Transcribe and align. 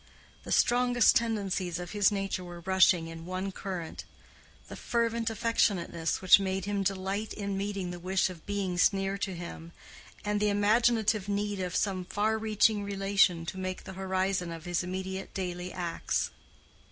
The 0.45 0.51
strongest 0.51 1.15
tendencies 1.15 1.77
of 1.77 1.91
his 1.91 2.11
nature 2.11 2.43
were 2.43 2.61
rushing 2.61 3.07
in 3.07 3.23
one 3.23 3.51
current—the 3.51 4.75
fervent 4.75 5.27
affectionateness 5.29 6.21
which 6.23 6.39
made 6.39 6.65
him 6.65 6.81
delight 6.81 7.33
in 7.33 7.55
meeting 7.55 7.91
the 7.91 7.99
wish 7.99 8.27
of 8.27 8.47
beings 8.47 8.91
near 8.91 9.15
to 9.19 9.35
him, 9.35 9.73
and 10.25 10.39
the 10.39 10.49
imaginative 10.49 11.29
need 11.29 11.59
of 11.59 11.75
some 11.75 12.03
far 12.03 12.39
reaching 12.39 12.83
relation 12.83 13.45
to 13.45 13.59
make 13.59 13.83
the 13.83 13.93
horizon 13.93 14.51
of 14.51 14.65
his 14.65 14.81
immediate, 14.81 15.35
daily 15.35 15.71
acts. 15.71 16.31